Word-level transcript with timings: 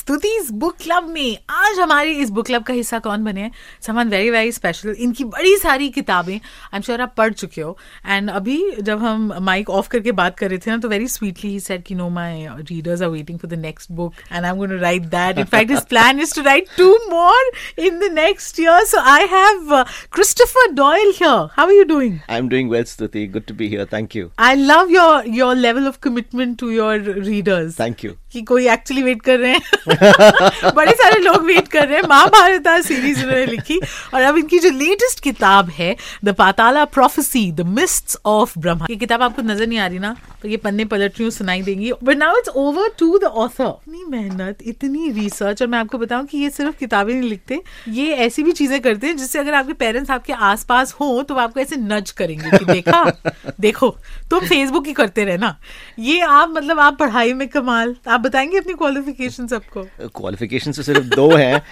Stuti's 0.00 0.50
book 0.60 0.76
club 0.82 1.08
में। 1.14 1.38
आज 1.50 1.78
हमारे 1.78 2.12
इस 2.20 2.30
बुक 2.30 2.46
क्लब 2.46 2.62
का 2.64 2.74
हिस्सा 2.74 2.98
कौन 2.98 3.24
बने 3.24 3.40
हैं? 3.40 3.50
समन 3.86 4.08
वेरी 4.08 4.30
वेरी 4.30 4.52
स्पेशल 4.52 4.94
इनकी 4.98 5.24
बड़ी 5.24 5.56
सारी 5.56 5.88
किताबें। 5.96 6.32
आई 6.34 6.76
एम 6.76 6.82
श्योर 6.82 7.00
आप 7.00 7.12
पढ़ 7.16 7.32
चुके 7.32 7.60
हो। 7.60 7.76
एंड 8.06 8.30
अभी 8.30 8.58
जब 8.80 9.02
हम 9.02 9.32
माइक 9.44 9.70
ऑफ़ 9.70 9.88
करके 9.88 10.12
बात 10.20 10.38
कर 10.38 10.48
रहे 10.50 10.58
थे 10.58 10.70
ना 10.70 10.76
तो 10.76 10.88
वेरी 10.88 11.08
स्वीटली 11.08 11.50
ही 11.50 11.58
सेड 11.60 11.82
कि 11.86 11.94
no 11.94 12.08
my 12.10 12.48
readers 12.70 13.02
are 13.02 13.08
waiting 13.08 13.38
for 13.38 13.50
the 13.50 13.58
next 13.60 13.92
book 13.92 14.14
and 14.32 14.44
I 14.44 14.50
am 14.50 14.56
going 14.56 14.72
to 14.72 14.78
write 14.82 15.02
that 15.16 15.38
in 15.38 15.44
fact 15.56 15.70
his 15.70 15.84
plan 15.90 16.20
is 16.20 16.34
to 16.34 16.42
write 16.46 16.68
two 16.78 16.88
more 17.10 17.50
in 17.86 17.98
the 17.98 18.10
next 18.14 18.60
year 18.60 18.84
so 18.84 19.00
I 19.12 19.26
have 19.32 19.82
Christopher 20.12 20.72
Doyle 20.80 21.12
here 21.20 21.48
how 21.58 21.66
are 21.66 21.72
you 21.72 21.84
doing 21.92 22.18
I'm 22.30 22.50
doing 22.54 22.72
well, 22.72 22.88
Stuti. 22.94 23.26
Good 23.36 23.48
to 23.52 23.58
be 23.60 23.70
here. 23.74 23.86
Thank 23.92 24.18
you. 24.20 24.26
I 24.38 24.54
love 24.54 24.90
your 24.92 25.28
your 25.36 25.54
level 25.56 25.88
of 25.88 25.98
commitment 26.02 26.58
to 26.58 26.70
your 26.70 27.14
readers 27.20 27.76
Thank 27.80 28.04
you. 28.06 28.16
कि 28.32 28.40
कोई 28.48 28.68
actually 28.70 29.02
wait 29.02 29.22
कर 29.22 29.38
रहे 29.38 29.52
हैं। 29.52 29.89
बड़े 30.74 30.92
सारे 30.92 31.20
लोग 31.20 31.44
wait 31.44 31.68
कर 31.68 31.86
रहे 31.88 31.96
हैं। 31.96 32.08
महाभारत 32.08 32.68
सीरीज़ 32.84 33.22
उन्होंने 33.24 33.46
लिखी। 33.46 33.78
और 34.14 34.22
अब 34.22 34.36
इनकी 34.36 34.58
जो 34.58 34.70
लेटेस्ट 34.70 35.20
किताब 35.20 35.68
है 35.70 35.94
the 36.24 36.34
Patala 36.34 36.84
prophecy 36.90 37.50
the 37.52 37.66
mists 37.68 38.18
of 38.26 38.58
Brahma 38.58 38.86
ये 38.90 38.96
किताब 38.96 39.22
आपको 39.22 39.42
नज़र 39.42 39.66
नहीं 39.66 39.78
आ 39.78 39.86
रही 39.86 39.98
ना 39.98 40.14
तो 40.42 40.48
ये 40.48 40.56
पन्ने 40.56 40.84
पलट 40.84 41.10
रही 41.10 41.24
हूँ 41.24 41.30
सुनाई 41.30 41.62
देंगी। 41.62 41.92
But 42.02 42.16
now 42.16 42.36
it's 42.36 42.48
over 42.56 42.88
to 42.98 43.18
the 43.18 43.24
author 43.24 43.64
इतनी 43.64 44.04
मेहनत 44.08 44.58
इतनी 44.62 45.10
रिसर्च 45.12 45.62
और 45.62 45.68
मैं 45.68 45.78
आपको 45.78 45.98
बताऊँ 45.98 46.26
कि 46.26 46.38
ये 46.38 46.50
सिर्फ़ 46.50 46.76
किताबें 46.78 47.12
नहीं 47.14 47.28
लिखते 47.30 47.60
ये 47.88 48.12
ऐसी 48.26 48.42
भी 48.42 48.52
चीज़ें 48.52 48.80
करते 48.80 49.06
हैं 49.06 49.16
जिससे 49.16 49.38
अगर 49.38 49.54
आपके 49.54 49.72
पेरेंट्स 49.74 50.10
आपके 50.10 50.32
आसपास 50.32 50.92
हो 51.00 51.22
तो 51.22 51.34
वो 51.34 51.40
आपको 51.40 51.60
ऐसे 51.60 51.76
नज 51.76 52.10
करेंगे 52.10 52.58
कि 52.58 52.64
देखा 52.64 53.04
देखो 53.60 53.88
तुम 54.30 54.46
फेसबुक 54.46 54.86
ही 54.86 54.92
करते 54.92 55.24
रहना। 55.24 55.56
ये 55.98 56.20
आप 56.20 56.50
मतलब 56.50 56.80
आप 56.80 56.98
पढ़ाई 56.98 57.32
में 57.32 57.46
कमाल 57.48 57.94
आप 58.08 58.20
बताएँगे 58.20 58.58
अपनी 58.58 58.74
क्वालिफिकेशन 58.74 59.46
सबको 59.46 59.79
क्वालिफिकेशन 60.16 60.72
तो 60.72 60.82
सिर्फ़ 60.82 61.06
दो 61.14 61.28
हैं। 61.36 61.62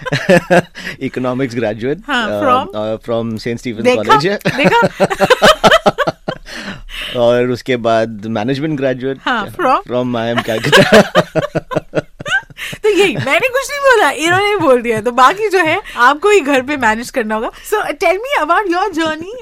Economics 0.99 1.55
graduate 1.55 1.99
from 3.05 3.35
Saint 3.37 3.59
Stephen 3.59 3.95
college 3.95 4.27
और 7.17 7.49
उसके 7.51 7.75
बाद 7.87 8.25
management 8.25 8.77
graduate 8.79 9.17
from 9.87 10.17
I 10.17 10.29
M 10.29 10.41
Calcutta 10.41 12.01
यही 12.99 13.15
मैंने 13.15 13.47
कुछ 13.47 13.69
नहीं 13.69 13.79
बोला 13.81 14.09
इन्होंने 14.25 14.55
बोल 14.57 14.81
दिया। 14.81 15.01
तो 15.01 15.11
बाकी 15.19 15.49
जो 15.49 15.59
है 15.65 15.79
आपको 16.07 16.29
ही 16.29 16.39
घर 16.41 16.61
पे 16.61 16.77
मैनेज 16.77 17.09
करना 17.09 17.35
होगा। 17.35 17.51
So 17.69 17.81
tell 17.93 18.17
me 18.17 18.35
about 18.41 18.69
your 18.71 18.91
journey 18.93 19.33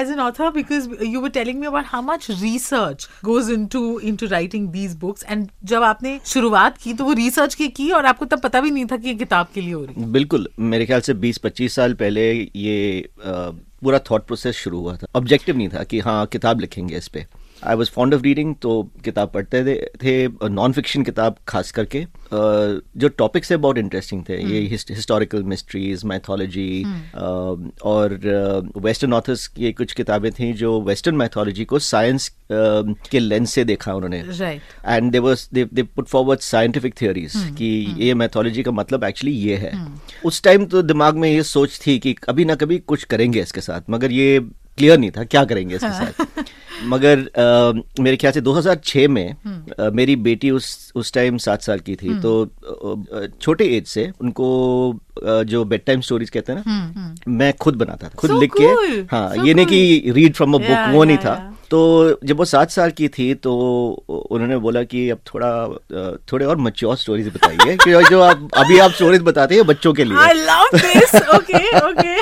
as 0.00 0.10
an 0.10 0.20
author 0.20 0.50
because 0.52 0.88
you 1.04 1.20
were 1.20 1.28
telling 1.30 1.60
me 1.60 1.66
about 1.66 1.84
how 1.88 2.02
much 2.02 2.26
research 2.30 3.08
goes 3.24 3.50
into 3.50 3.98
into 4.00 4.26
writing 4.28 4.68
these 4.68 4.94
books 5.00 5.24
and 5.28 5.46
जब 5.64 5.82
आपने 5.82 6.18
शुरुआत 6.26 6.78
की 6.82 6.94
तो 6.94 7.04
वो 7.04 7.12
रिसर्च 7.14 7.54
की 7.54 7.68
की 7.80 7.90
और 7.90 8.06
आपको 8.06 8.24
तब 8.26 8.40
पता 8.40 8.60
भी 8.60 8.70
नहीं 8.70 8.86
था 8.86 8.96
कि 8.96 9.08
ये 9.08 9.14
किताब 9.14 9.48
के 9.54 9.60
लिए 9.60 9.72
हो 9.72 9.84
रही 9.84 10.00
है। 10.02 10.10
बिल्कुल 10.12 10.48
मेरे 10.60 10.86
ख्याल 10.86 11.00
से 11.00 11.14
20-25 11.16 11.74
साल 11.74 11.94
पहले 11.94 12.30
ये 12.32 13.00
अ, 13.00 13.32
पूरा 13.82 13.98
थॉट 14.10 14.26
प्रोसेस 14.26 14.56
शुरू 14.56 14.80
हुआ 14.80 14.96
था। 14.96 15.06
ऑब्जेक्टिव 15.16 15.56
नहीं 15.56 15.68
था 15.68 15.82
कि 15.84 15.98
हाँ 16.00 16.24
किताब 16.32 16.60
लिखेंगे 16.60 16.96
इस 16.96 17.08
पे। 17.08 17.24
I 17.64 17.74
was 17.76 17.90
fond 17.90 18.14
of 18.14 18.22
reading 18.22 18.54
तो 18.62 18.82
किताब 19.04 19.30
पढ़ते 19.34 19.74
थे, 20.02 20.48
नॉन 20.48 20.72
फिक्शन 20.72 21.02
किताब 21.02 21.36
खास 21.48 21.70
करके। 21.70 22.04
जो 22.32 23.08
टॉपिक्स 23.08 23.50
है 23.52 23.56
बहुत 23.56 23.78
इंटरेस्टिंग 23.78 24.22
थे। 24.28 24.36
ये 24.44 24.60
हिस्टोरिकल 24.68 25.42
मिस्ट्रीज 25.52 26.04
मैथोलॉजी 26.04 26.84
और 27.84 28.18
वेस्टर्न 28.76 29.12
ऑथर्स 29.12 29.46
की 29.48 29.72
कुछ 29.72 29.92
किताबें 29.92 30.30
थी 30.32 30.52
जो 30.52 30.80
वेस्टर्न 30.82 31.16
मैथोलॉजी 31.16 31.64
को 31.64 31.78
साइंस 31.78 32.28
के 32.52 33.18
लेंस 33.18 33.50
से 33.50 33.64
देखा 33.64 33.94
उन्होंने। 33.94 34.22
And 34.86 35.10
they 35.12 35.18
was 35.18 35.48
they 35.54 35.64
they 35.74 35.82
put 35.82 36.08
forward 36.08 36.40
scientific 36.40 36.94
theories 37.00 37.32
कि 37.58 37.94
ये 37.98 38.14
मैथोलॉजी 38.14 38.62
का 38.62 38.70
मतलब 38.70 39.04
एक्चुअली 39.04 39.36
ये 39.36 39.56
है। 39.56 39.72
उस 40.24 40.42
टाइम 40.42 40.66
तो 40.66 40.82
दिमाग 40.82 41.16
में 41.16 41.30
ये 41.30 41.42
सोच 41.42 41.80
थी 41.86 41.98
कि 41.98 42.12
कभी 42.24 42.44
ना 42.44 42.54
कभी 42.54 42.78
कुछ 42.78 43.04
करेंगे 43.04 43.40
इसके 43.42 43.60
साथ 43.60 43.90
मगर 43.90 44.12
ये 44.12 44.40
क्लियर 44.78 44.98
नहीं 44.98 45.10
था 45.10 45.24
क्या 45.24 45.44
करेंगे 45.44 45.74
इसके 45.76 45.88
साथ। 46.12 46.44
मगर 46.84 47.18
अ, 47.18 48.02
मेरे 48.02 48.16
ख्याल 48.16 48.32
से 48.32 48.40
2006 48.40 49.08
में 49.08 49.28
अ, 49.78 49.90
मेरी 49.92 50.16
बेटी 50.16 50.50
उस 50.50 50.92
उस 50.96 51.12
टाइम 51.12 51.36
सात 51.38 51.62
साल 51.62 51.78
की 51.78 51.96
थी 51.96 52.18
तो 52.20 52.42
अ, 52.44 53.18
अ, 53.18 53.26
छोटे 53.40 53.64
एज 53.76 53.86
से 53.86 54.10
उनको 54.20 54.48
जो 55.44 55.64
बेड 55.64 55.84
टाइम 55.86 56.00
स्टोरीज 56.00 56.30
कहते 56.30 56.52
हैं 56.52 56.62
ना 56.66 57.14
मैं 57.28 57.52
खुद 57.52 57.76
बनाता 57.76 58.08
था 58.08 58.14
खुद 58.18 58.30
So 58.30 58.40
लिख 58.40 58.52
cool, 58.52 58.60
के 58.60 59.16
हाँ 59.16 59.28
so 59.34 59.46
ये 59.46 59.54
नहीं 59.54 59.66
कि 59.66 60.12
रीड 60.14 60.34
फ्रॉम 60.34 60.54
अ 60.54 60.58
बुक 60.58 60.94
वो 60.94 61.04
नहीं 61.04 61.18
था। 61.18 61.34
तो 61.70 62.18
जब 62.24 62.36
वो 62.36 62.44
सात 62.44 62.70
साल 62.70 62.90
की 62.90 63.08
थी 63.08 63.34
तो 63.34 63.52
उन्होंने 64.08 64.56
बोला 64.56 64.82
कि 64.82 65.08
अब 65.10 65.18
थोड़ा 65.34 65.50
थोड़े 66.32 66.46
और 66.46 66.56
मच्योर 66.56 66.96
स्टोरीज 66.96 67.28
बताइए 67.28 67.76
जो 68.10 68.20
आप 68.20 68.48
अभी 68.56 68.78
आप 68.78 68.90
स्टोरीज 68.90 69.20
बताते 69.22 69.54
हैं 69.54 69.64
बच्चों 69.66 69.92
के 69.94 70.02
आई 70.02 70.08
लिए 70.08 70.44
लव 70.44 70.78
दिस 70.78 71.14
ओके 71.34 71.78
ओके 71.78 72.16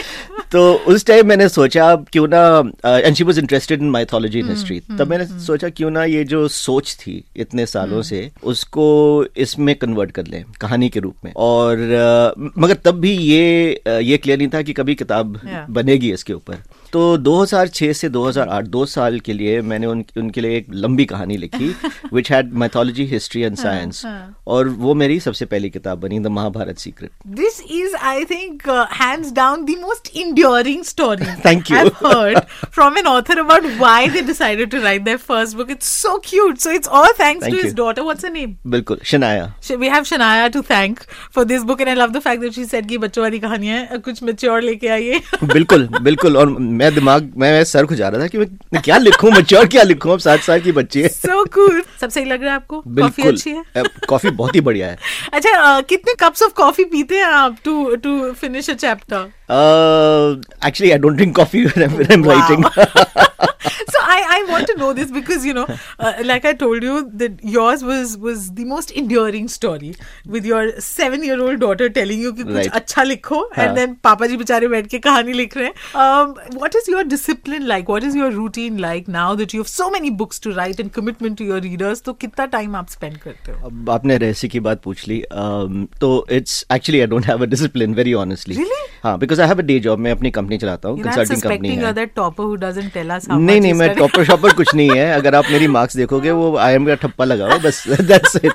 तो 0.53 0.73
उस 0.75 1.05
टाइम 1.07 1.27
मैंने 1.27 1.49
सोचा 1.49 1.95
क्यों 1.97 2.29
ना 2.29 2.41
and 2.87 3.15
she 3.17 3.25
was 3.25 3.39
interested 3.39 3.83
in 3.83 3.91
mythology 3.91 4.39
in 4.39 4.49
history 4.49 4.81
तब 4.99 5.09
मैंने 5.09 5.27
सोचा 5.41 5.69
क्यों 5.69 5.91
ना 5.91 6.05
ये 6.05 6.25
जो 6.25 6.49
सोच 6.49 6.95
थी 7.01 7.25
इतने 7.37 7.67
सालों 7.67 8.03
से 8.03 8.31
उसको 8.45 9.25
इसमें 9.37 9.75
कन्वर्ट 9.75 10.11
कर 10.11 10.27
लें 10.27 10.45
कहानी 10.61 10.89
के 10.89 11.01
रूप 11.01 11.15
में। 11.25 11.33
और 11.37 11.79
अ, 11.79 12.51
मगर 12.59 12.75
तब 12.75 12.95
भी 13.01 13.13
ये 13.13 13.75
अ, 13.87 13.91
ये 13.91 14.17
क्लियर 14.17 14.39
नहीं 14.39 14.49
था 14.55 14.63
कि 14.63 14.73
कभी 14.73 14.95
किताब 14.95 15.41
Yeah. 15.41 15.71
बनेगी 15.71 16.13
इसके 16.13 16.33
ऊपर। 16.33 16.55
तो 16.93 17.01
2006 17.19 17.93
से 17.95 18.09
2008 18.11 18.67
दो 18.69 18.85
साल 18.87 19.19
के 19.21 19.33
लिए 19.33 19.61
मैंने 19.63 19.87
उन, 19.87 20.05
उनके 20.19 20.41
लिए 20.41 20.57
एक 20.57 20.67
लंबी 20.75 21.05
कहानी 21.05 21.37
लिखी 21.37 21.75
which 22.13 22.31
had 22.33 22.53
mythology 22.55 23.05
history 23.05 23.43
and 23.43 23.57
science 23.57 24.03
और 24.47 24.69
वो 24.69 24.95
मेरी 24.95 25.21
सबसे 25.21 25.45
पहली 25.45 25.71
किताब 25.71 26.01
बनी 26.01 26.19
the 26.21 26.27
Mahabharata 26.27 26.79
secret 26.79 27.11
this 27.27 27.61
is 27.71 27.97
I 27.97 28.25
think 28.25 28.63
uh, 28.69 28.87
hands 29.01 29.33
down 29.39 29.65
the 29.71 29.77
most 29.85 30.11
enduring 30.45 30.83
story 30.85 31.25
Thank 31.43 31.71
you. 31.71 31.77
I've 31.79 31.95
heard 31.97 32.45
from 32.71 32.97
an 32.97 33.07
author 33.07 33.39
about 33.41 33.65
why 33.79 34.09
they 34.09 34.23
decided 34.23 34.71
to 34.71 34.81
write 34.81 35.05
their 35.05 35.19
first 35.19 35.57
book. 35.57 35.71
It's 35.71 35.87
so 35.87 36.19
cute. 36.19 36.61
So 36.61 36.71
it's 36.71 36.89
all 36.89 37.13
thanks 37.15 37.45
Thank 37.45 37.55
to 37.55 37.59
you. 37.59 37.65
his 37.65 37.75
daughter. 37.75 38.05
What's 38.05 38.23
her 38.23 38.31
name? 38.31 38.57
बिल्कुल 38.75 39.01
Shanaya 39.13 39.53
Sh- 39.69 39.79
We 39.83 39.91
have 39.95 40.07
Shania 40.11 40.51
to 40.57 40.63
thank 40.71 41.05
for 41.37 41.45
this 41.53 41.65
book, 41.71 41.81
and 41.81 41.91
I 41.91 41.95
love 42.01 42.13
the 42.17 42.23
fact 42.27 42.43
that 42.47 42.55
she 42.59 42.65
said 42.73 42.89
कि 42.89 42.99
बच्चों 43.05 43.23
वाली 43.23 43.39
कहानियाँ 43.41 43.77
हैं, 43.79 44.01
कुछ 44.09 44.23
mature 44.31 44.61
लेके 44.63 44.89
आइए. 44.97 45.21
बिल्कुल 45.53 45.87
बिल्कुल 46.09 46.37
और 46.37 46.49
मैं 46.81 46.95
दिमाग 46.95 47.33
मैं 47.45 47.53
सर 47.73 47.87
खुजा 47.87 48.09
रहा 48.09 48.23
था 48.23 48.27
कि 48.35 48.39
मैं 48.39 48.83
क्या 48.85 48.99
लिखूं 48.99 49.31
मच्योर 49.39 49.67
क्या 49.77 49.83
लिखूं 49.83 50.13
अब 50.13 50.19
सात 50.29 50.41
साल 50.51 50.61
की 50.61 50.73
बच्ची 50.81 51.03
है 51.03 51.09
so 51.21 51.41
cool. 51.59 51.81
सब 52.01 52.09
सही 52.11 52.25
लग 52.25 52.43
रहा 52.43 52.51
है 52.51 52.57
आपको? 52.57 52.81
कॉफ़ी 53.01 53.23
अच्छी 53.29 53.51
है? 53.51 53.63
अ, 53.77 53.83
कॉफ़ी 54.09 54.31
बहुत 54.43 54.55
ही 54.55 54.61
बढ़िया 54.71 54.89
है 54.89 54.99
अच्छा 55.33 55.51
uh, 55.79 55.87
कितने 55.89 56.15
कप्स 56.21 56.43
ऑफ़ 56.43 56.53
कॉफ़ी 56.63 56.85
पीते 56.95 57.17
हैं 57.17 57.25
आप 57.25 57.57
to 57.65 57.95
to 58.05 58.33
finish 58.41 58.71
a 58.71 58.75
chapter 58.75 59.29
Uh, 59.51 60.37
actually, 60.63 60.95
I 60.95 60.99
don't 60.99 61.17
drink 61.17 61.35
coffee 61.35 61.67
when 61.75 61.91
I'm, 61.91 61.97
when 61.97 62.13
I'm 62.13 62.23
wow. 62.23 62.39
writing. 62.39 63.27
so 63.40 64.00
I, 64.02 64.18
I 64.38 64.46
want 64.52 64.68
to 64.68 64.76
know 64.78 64.92
this 64.94 65.12
because 65.12 65.46
you 65.46 65.54
know 65.54 65.66
uh, 66.00 66.14
like 66.24 66.46
I 66.46 66.54
told 66.54 66.84
you 66.84 66.96
that 67.22 67.44
yours 67.44 67.84
was 67.84 68.18
was 68.18 68.52
the 68.60 68.66
most 68.72 68.92
enduring 69.02 69.48
story 69.54 69.92
with 70.36 70.46
your 70.52 70.62
seven 70.88 71.24
year 71.24 71.40
old 71.46 71.60
daughter 71.64 71.88
telling 71.98 72.22
you 72.26 72.34
कि 72.34 72.44
कुछ 72.44 72.54
Right. 72.56 72.72
अच्छा 72.80 73.04
लिखो 73.04 73.40
हाँ. 73.56 73.66
and 73.66 73.78
then 73.82 73.96
पापा 74.04 74.28
जी 74.28 74.38
बेचारे 74.38 74.68
बैठ 74.74 74.88
के 74.88 75.00
कहानी 75.08 75.34
लिख 75.34 75.58
रहे 75.58 75.68
हैं 75.68 75.74
um, 76.04 76.36
what 76.64 76.76
is 76.82 76.90
your 76.94 77.04
discipline 77.14 77.68
like 77.72 77.90
what 77.94 78.08
is 78.10 78.16
your 78.22 78.30
routine 78.38 78.78
like 78.86 79.10
now 79.18 79.28
that 79.42 79.56
you 79.58 79.64
have 79.64 79.72
so 79.74 79.90
many 79.96 80.12
books 80.22 80.40
to 80.48 80.54
write 80.60 80.84
and 80.86 80.94
commitment 81.00 81.38
to 81.42 81.50
your 81.52 81.60
readers 81.68 82.04
तो 82.06 82.14
कितना 82.26 82.46
टाइम 82.58 82.76
आप 82.76 82.90
स्पेंड 82.98 83.18
करते 83.26 83.52
हो 83.52 83.68
अब 83.70 83.90
आपने 83.98 84.18
रहस्य 84.26 84.48
की 84.56 84.60
बात 84.70 84.82
पूछ 84.84 85.08
ली 85.08 85.22
um, 85.32 85.86
तो 86.02 86.12
it's 86.40 86.66
actually 86.74 87.00
I 87.02 87.08
don't 87.16 87.26
have 87.28 87.44
a 87.44 87.50
discipline 87.56 87.94
very 88.02 88.14
honestly 88.26 88.56
Really? 88.56 88.84
हाँ 89.04 89.18
because 89.20 89.40
I 89.42 89.48
have 89.48 89.60
a 89.60 89.66
day 89.72 89.80
job 89.88 90.00
मैं 90.00 90.12
अपनी 90.12 90.32
कंपनी 90.40 90.58
चलाता 90.58 90.90
हूँ 90.90 90.98
You 90.98 91.06
know, 91.06 91.12
I'm 91.12 91.18
consulting 91.20 91.42
company 91.42 91.70
suspecting 91.70 91.78
है 91.78 91.84
you're 91.86 91.96
that 92.02 92.16
topper 92.22 92.48
who 92.52 92.58
doesn't 92.66 92.94
tell 93.00 93.12
us 93.18 93.28
how 93.29 93.29
नहीं 93.39 93.57
much 93.57 93.63
नहीं 93.63 93.73
मैं 93.75 93.95
topper 93.95 94.25
shopper 94.25 94.53
कुछ 94.53 94.75
नहीं 94.75 94.91
है। 94.91 95.13
अगर 95.13 95.35
आप 95.35 95.45
मेरी 95.51 95.67
मार्क्स 95.67 95.97
देखोगे 95.97 96.31
वो 96.31 96.57
आई 96.57 96.75
एम 96.75 96.87
का 96.87 96.95
ठप्पा 96.95 97.25
लगाओ 97.25 97.59
बस 97.59 97.85
that's 98.01 98.37
it 98.37 98.53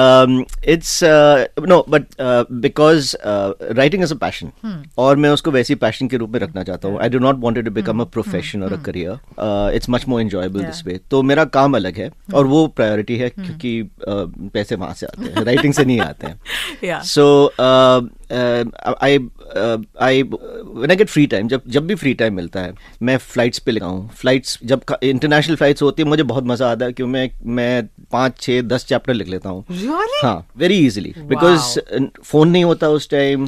um, 0.00 0.46
it's 0.62 1.02
uh, 1.02 1.46
no, 1.72 1.82
but 1.94 2.06
uh, 2.18 2.44
because 2.60 3.14
uh, 3.32 3.52
writing 3.78 4.02
is 4.06 4.14
a 4.14 4.16
passion, 4.16 4.52
और 4.98 5.16
मैं 5.16 5.30
उसको 5.30 5.50
वैसी 5.50 5.76
passion 5.84 6.10
के 6.10 6.16
रूप 6.16 6.30
में 6.30 6.40
रखना 6.40 6.62
चाहता 6.62 6.88
हूँ. 6.88 6.98
I 7.00 7.08
do 7.14 7.20
not 7.26 7.42
want 7.46 7.60
it 7.62 7.68
to 7.68 7.74
become 7.80 8.04
a 8.04 8.06
profession 8.06 8.62
or 8.62 8.72
a 8.74 8.78
career. 8.88 9.18
Uh, 9.38 9.70
it's 9.74 9.92
much 9.96 10.06
more 10.06 10.20
enjoyable 10.20 10.60
yeah. 10.60 10.70
this 10.70 10.84
way. 10.86 10.98
तो 11.10 11.22
मेरा 11.32 11.44
काम 11.58 11.76
अलग 11.76 11.98
है 11.98 12.10
और 12.34 12.46
वो 12.46 12.64
priority 12.80 13.18
है 13.20 13.30
क्योंकि 13.30 13.72
uh, 13.82 14.26
पैसे 14.54 14.76
वहाँ 14.76 14.94
से 14.94 15.06
आते 15.06 15.22
हैं, 15.22 15.44
writing 15.44 15.74
से 15.76 15.84
नहीं 15.84 16.00
आते 16.00 16.26
हैं. 16.26 16.38
Yeah. 16.82 17.02
So 17.14 17.26
uh, 17.58 18.00
uh, 18.30 18.64
I 19.00 19.18
uh, 19.56 19.78
I 20.00 20.22
when 20.22 20.90
I 20.90 21.00
get 21.02 21.10
free 21.16 21.26
time 21.34 21.48
जब 21.48 21.62
जब 21.76 21.86
भी 21.86 21.94
free 22.02 22.14
time 22.22 22.32
मिलता 22.32 22.60
है 22.60 22.72
मैं 23.02 23.16
फ्लाइट्स 23.18 23.58
पे 23.58 23.72
लिखा 23.72 23.86
हूँ 23.86 24.08
फ्लाइट्स 24.20 24.58
जब 24.72 24.84
इंटरनेशनल 25.02 25.56
फ्लाइट्स 25.56 25.82
होती 25.82 26.02
है 26.02 26.08
मुझे 26.08 26.22
बहुत 26.22 26.44
मज़ा 26.46 26.70
आता 26.72 26.84
है 26.84 26.92
क्योंकि 26.92 27.12
मैं 27.12 27.30
मैं 27.56 27.86
पाँच 28.12 28.38
छः 28.40 28.60
दस 28.62 28.84
चैप्टर 28.86 29.14
लिख 29.14 29.28
लेता 29.28 29.48
हूँ 29.48 29.51
Really? 29.70 30.24
हाँ 30.24 30.46
वेरी 30.56 30.78
इजिली 30.86 31.14
बिकॉज़ 31.18 31.78
फ़ोन 32.22 32.48
नहीं 32.48 32.64
होता 32.64 32.88
उस 32.90 33.08
टाइम 33.10 33.46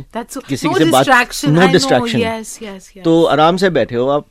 किसी 0.48 0.68
no 0.68 0.78
से 0.78 0.84
बात 0.90 1.08
no 1.48 1.66
distraction 1.72 2.20
Yes, 2.20 2.48
yes, 2.62 2.84
yes. 2.86 3.04
तो 3.04 3.22
आराम 3.24 3.56
से 3.56 3.70
बैठे 3.70 3.96
हो 3.96 4.06
आप 4.08 4.26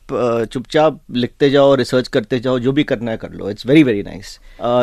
चुपचाप 0.52 1.00
लिखते 1.10 1.50
जाओ 1.50 1.74
रिसर्च 1.74 2.08
करते 2.08 2.38
जाओ 2.40 2.58
जो 2.58 2.72
भी 2.72 2.84
करना 2.84 3.10
है 3.10 3.16
कर 3.16 3.32
लो। 3.32 3.50
इट्स 3.50 3.66
वेरी 3.66 3.82
वेरी 3.82 4.02
नाइस 4.02 4.38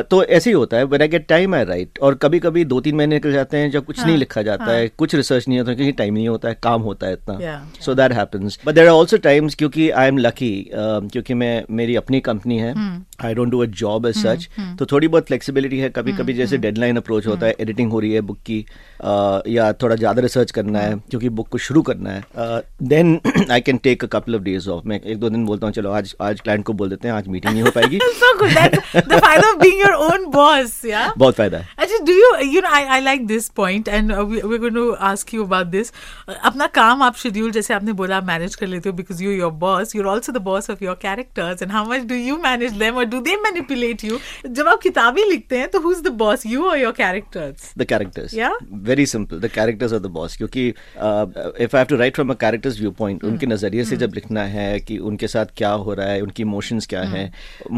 तो 0.10 0.24
ऐसे 0.24 0.50
ही 0.50 0.54
होता 0.54 0.78
है 0.78 0.84
when 0.84 1.02
I 1.02 1.08
get 1.08 1.28
time 1.28 1.56
I 1.56 1.66
write 1.66 2.00
और 2.02 2.16
कभी 2.16 2.40
कभी 2.40 2.66
दो 2.66 2.80
तीन 2.82 2.96
महीने 2.96 3.16
निकल 3.16 3.34
जाते 3.34 3.58
हैं 3.58 3.72
जब 3.72 3.86
कुछ 3.86 4.04
नहीं 4.04 4.18
लिखा 4.18 4.42
जाता 4.42 4.72
है। 4.72 4.88
कुछ 4.98 5.16
रिसर्च 5.16 5.48
नहीं 5.48 5.60
होता 5.60 5.74
क्योंकि 5.74 5.92
टाइम 5.94 6.14
नहीं 6.14 6.28
होता 6.28 6.50
है 6.50 6.58
काम 6.64 6.82
होता 6.82 7.08
है 7.08 7.14
इतना। 7.14 7.72
So 7.82 7.94
that 7.96 8.12
happens 8.14 8.60
but 8.66 8.76
there 8.76 8.88
are 8.88 8.96
also 8.96 9.18
times 9.20 9.56
क्योंकि 9.56 9.90
आई 9.92 10.08
एम 10.08 10.18
लकी 10.18 10.54
क्योंकि 10.74 11.34
मैं 11.34 11.64
मेरी 11.72 11.96
अपनी 11.96 12.20
कंपनी 12.22 12.58
है। 12.60 12.74
I 13.24 13.34
don't 13.34 13.52
do 13.52 13.60
a 13.60 13.66
job 13.82 14.06
as 14.08 14.16
such 14.18 14.48
तो 14.80 14.86
थोड़ी 14.92 15.08
बहुत 15.08 15.28
फ्लेक्सिबिलिटी 15.28 15.80
है। 15.80 15.90
कभी 15.90 16.12
कभी 16.14 16.34
जैसे 16.34 16.58
डेडलाइन 16.58 16.98
अप्रोच 16.98 17.28
होता 17.28 17.46
है 17.46 17.56
एडिटिंग 17.60 17.92
हो 17.92 18.00
रही 18.00 18.14
है 18.14 18.22
बुक 18.22 18.38
की 18.46 18.60
या 19.56 19.72
थोड़ा 19.82 19.96
ज़्यादा 19.96 20.22
रिसर्च 20.22 20.52
करना 20.52 20.80
है 20.80 20.96
क्योंकि 21.10 21.30
बुक 21.32 21.48
को 21.50 21.58
शुरू 21.68 21.82
करना 21.82 22.10
है। 22.12 22.62
Then 22.90 23.20
I 23.52 23.62
can 23.62 23.78
take 23.84 24.04
a 24.04 24.08
couple 24.14 24.36
of 24.36 24.42
days 24.44 24.70
off 24.70 24.88
मैं 24.88 25.00
एक 25.02 25.20
दो 25.20 25.30
दिन 25.30 25.46
बोलता 25.46 25.68
हूँ 25.68 25.74
चलो 25.74 25.92
आज 25.92 26.16
आज 26.22 26.42
क्लाइंट 26.42 26.66
को 26.66 26.74
बोल 26.74 26.90
देते 26.90 27.08
हैं 27.08 27.16
आज 27.16 27.28
मीटिंग 27.28 27.54
नहीं 27.54 27.64
हो 27.64 27.72
पाएगी। 27.72 28.00
So 28.22 28.28
good. 28.40 28.52
That's 28.56 29.08
the 29.12 29.20
फ़ायदा 29.20 29.48
of 29.52 29.60
being 29.62 29.80
your 29.82 29.94
own 30.08 30.26
boss. 30.34 30.74
Yeah. 30.86 31.14
बहुत 31.18 31.36
फ़ायदा 31.36 31.58
है। 31.58 31.81
Do 32.12 32.18
you, 32.18 32.30
you 32.54 32.62
know, 32.62 32.70
I, 32.80 32.98
I 32.98 33.00
like 33.00 33.28
this 33.28 33.50
point 33.50 33.88
and 33.88 34.12
uh, 34.12 34.26
we, 34.26 34.42
we're 34.44 34.62
going 34.64 34.80
to 34.80 34.86
ask 35.10 35.32
you 35.34 35.44
about 35.44 35.72
this. 35.72 35.92
Uh, 36.28 36.36
अपना 36.52 36.68
काम 36.78 37.04
आप 37.04 37.16
schedule 37.22 37.52
जैसे 37.54 37.74
आपने 37.74 37.94
बोला 38.02 38.18
आप 38.18 38.26
manage 38.28 38.56
कर 38.56 38.68
लेते 38.68 38.90
हो 38.90 38.96
because 38.98 39.22
you're 39.26 39.38
your 39.42 39.52
boss. 39.64 39.94
You're 39.96 40.08
also 40.14 40.36
the 40.38 40.44
boss 40.48 40.70
of 40.76 40.82
your 40.88 40.96
characters 41.04 41.62
and 41.66 41.72
how 41.78 41.84
much 41.92 42.08
do 42.12 42.20
you 42.30 42.38
manage 42.48 42.78
them 42.84 42.98
or 43.02 43.06
do 43.14 43.22
they 43.28 43.38
manipulate 43.48 44.04
you? 44.10 44.20
जब 44.48 44.68
आप 44.68 44.82
किताबें 44.84 45.24
लिखते 45.30 45.60
हैं 45.60 45.70
तो 45.72 45.80
who's 45.86 46.02
the 46.08 46.14
boss, 46.24 46.46
you 46.54 46.66
or 46.72 46.78
your 46.84 46.94
characters? 47.02 47.70
the 47.84 47.90
characters 47.94 48.34
Yeah? 48.42 48.58
very 48.92 49.06
simple 49.14 49.40
the 49.48 49.52
characters 49.60 49.94
are 49.94 50.02
the 50.08 50.14
boss 50.20 50.38
क्योंकि 50.38 50.74
uh, 50.98 51.26
if 51.68 51.76
I 51.76 51.84
have 51.84 51.92
to 51.94 52.02
write 52.04 52.22
from 52.22 52.36
a 52.36 52.38
character's 52.46 52.82
viewpoint 52.84 53.24
उनके 53.32 53.46
नज़रिए 53.46 53.84
से 53.86 53.98
जब 54.04 54.14
लिखना 54.16 54.44
है 54.58 54.80
कि 54.80 54.98
उनके 55.12 55.28
साथ 55.36 55.56
क्या 55.58 55.72
हो 55.86 55.94
रहा 55.94 56.08
है 56.10 56.22
उनकी 56.22 56.44
इमोशंस 56.44 56.88
क्या 56.94 57.02
हैं 57.16 57.32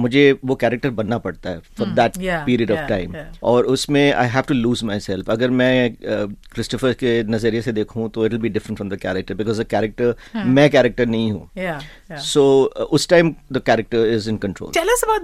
मुझे 0.03 0.25
वो 0.45 0.56
कैरेक्टर 0.63 0.89
बनना 1.01 1.18
पड़ता 1.27 1.50
है 1.50 1.59
for 1.77 1.88
that 2.01 2.18
period 2.45 2.71
of 2.71 2.88
time 2.89 3.15
और 3.51 3.65
उसमें 3.75 4.03
I 4.23 4.29
have 4.29 4.43
to 4.47 4.53
lose 4.53 4.83
myself 4.99 5.29
अगर 5.31 5.49
मैं 5.61 5.73
क्रिस्टोफर 6.03 6.91
uh, 6.91 6.97
के 6.99 7.23
नज़रिए 7.23 7.61
से 7.61 7.71
देखूँ 7.71 8.09
तो 8.09 8.25
it 8.25 8.31
will 8.31 8.41
be 8.41 8.49
different 8.49 8.77
from 8.77 8.89
the 8.89 8.99
character 9.01 9.35
because 9.35 9.61
the 9.61 9.65
character 9.67 10.15
मैं 10.57 10.69
कैरेक्टर 10.69 11.05
नहीं 11.05 11.31
हूँ। 11.31 12.17
सो 12.23 12.43
उस 12.91 13.07
time 13.09 13.33
the 13.53 13.61
character 13.65 14.07
is 14.13 14.29
in 14.29 14.37
control 14.37 14.71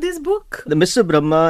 this 0.01 0.19
book 0.21 0.55
the 0.69 0.73
mists of 0.73 1.03
Brahma 1.03 1.41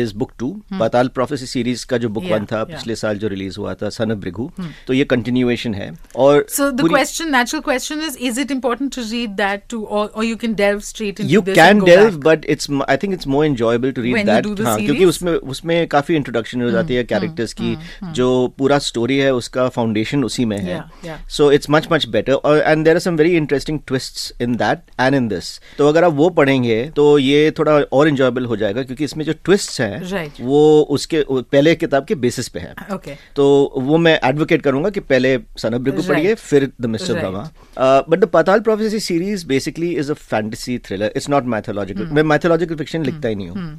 is 0.00 0.14
book 0.18 0.32
two 0.38 0.50
Patal 0.72 1.08
prophecy 1.14 1.46
series 1.46 1.86
का 1.86 1.98
जो 1.98 2.08
बुक 2.08 2.24
वन 2.30 2.44
था 2.52 2.62
पिछले 2.64 2.96
साल 2.96 3.18
जो 3.18 3.28
रिलीज़ 3.28 3.58
हुआ 3.58 3.74
था 3.82 3.90
सन 3.90 4.12
ऑफ़ 4.12 4.18
ब्रिघु 4.18 4.48
तो 4.86 4.92
ये 4.92 5.04
कंटिन्यूएशन 5.04 5.74
है। 5.74 5.90
और 6.16 6.46
question 6.52 7.30
natural 7.36 7.62
question 7.62 8.00
is 8.06 8.18
is 8.28 8.40
it 8.40 8.50
important 8.50 8.94
to 8.96 9.02
read 9.10 9.30
that 9.36 9.62
too 9.70 9.78
you 10.24 10.36
can 10.36 10.54
delve 10.54 10.80
straight 10.90 11.20
you 11.20 11.42
can 11.42 11.84
delve 11.84 12.18
but 12.20 12.44
it's 12.46 12.70
I 12.88 12.96
think 12.96 13.14
it's 13.14 13.26
more 13.26 13.46
enjoyable 13.46 13.92
to 13.92 14.02
read 14.02 14.24
that 14.26 14.46
क्योंकि 14.46 15.04
उसमें 15.04 15.32
उसमें 15.32 15.86
काफ़ी 15.88 16.14
इंट्रोडक्शन 16.34 16.62
हो 16.62 16.70
जाती 16.70 16.94
है 16.94 17.04
कैरेक्टर्स 17.04 17.52
की 17.52 17.76
जो 18.12 18.26
पूरा 18.58 18.78
स्टोरी 18.80 19.16
है 19.18 19.32
उसका 19.34 19.68
फाउंडेशन 19.68 20.24
उसी 20.24 20.44
में 20.44 20.58
है. 20.58 20.82
So 21.30 21.50
it's 21.52 21.70
much 21.70 21.88
much 21.92 22.06
better 22.08 22.62
and 22.66 22.84
there 22.84 22.94
are 22.94 23.00
some 23.00 23.16
very 23.16 23.36
interesting 23.36 23.78
twists 23.86 24.32
in 24.42 24.56
that 24.56 24.78
and 25.00 25.14
in 25.14 25.28
this 25.28 25.58
तो 25.78 25.88
अगर 25.88 26.04
आप 26.04 26.12
वो 26.14 26.28
पढ़ेंगे 26.32 26.82
तो 26.96 27.06
ये 27.18 27.50
थोड़ा 27.58 27.72
और 27.92 28.08
इंजॉयबल 28.08 28.46
हो 28.46 28.56
जाएगा 28.56 28.82
क्योंकि 28.82 29.04
इसमें 29.04 29.24
जो 29.24 29.32
ट्विस्ट 29.44 29.80
हैं. 29.80 30.32
वो 30.40 30.60
उसके 30.90 31.24
पहले 31.30 31.74
किताब 31.76 32.04
के 32.04 32.14
बेसिस 32.16 32.48
पे 32.48 32.60
है। 32.60 33.16
तो 33.36 33.44
वो 33.78 33.98
मैं 33.98 34.18
एडवोकेट 34.24 34.62
करूँगा 34.62 34.90
कि 34.90 35.00
पहले 35.02 35.36
सन 35.58 35.74
ऑफ़ 35.74 35.90
को 35.90 36.02
पढ़िए 36.02 36.34
फिर 36.36 36.70
the 36.80 36.86
mister 36.86 37.14
Brahma 37.14 38.04
but 38.08 38.18
the 38.18 38.24
Patal 38.32 38.60
prophecy 38.60 39.00
series 39.00 39.46
basically 39.46 39.90
is 39.94 40.10
a 40.12 40.14
fantasy 40.24 40.78
thriller 40.86 41.12
it's 41.16 41.28
not 41.30 41.44
mythological 41.54 42.06
मैं 42.12 42.22
मैथोलॉजिकल 42.24 42.76
फिक्शन 42.76 43.04
लिखता 43.04 43.28
ही 43.28 43.34
नहीं 43.34 43.48
हूँ। 43.48 43.78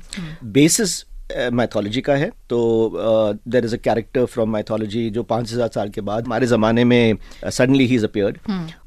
बेसिस 0.53 1.03
मैथोलॉजी 1.31 2.01
का 2.01 2.15
है। 2.15 2.29
तो 2.49 3.37
there 3.47 3.65
is 3.65 3.75
a 3.75 3.79
character 3.79 4.25
from 4.25 4.49
mythology 4.53 5.09
जो 5.09 5.23
पाँच 5.25 5.51
हज़ार 5.53 5.69
साल 5.69 5.89
के 5.89 6.01
बाद 6.01 6.25
हमारे 6.25 6.47
जमाने 6.47 6.83
में 6.85 7.17
सडनली 7.45 7.85
ही 7.85 7.95
इज़ 7.95 8.05
अपियर्ड 8.05 8.37